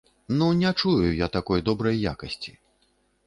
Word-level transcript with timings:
Ну, 0.37 0.45
не 0.61 0.71
чую 0.79 1.11
я 1.19 1.27
такой 1.35 1.61
добрай 1.67 2.01
якасці. 2.13 2.57